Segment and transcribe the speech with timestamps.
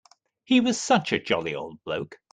[0.45, 2.17] He was such a jolly old bloke.